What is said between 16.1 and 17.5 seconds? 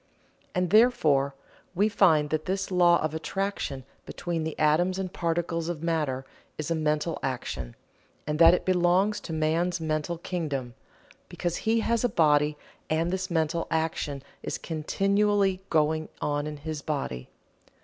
on in his body.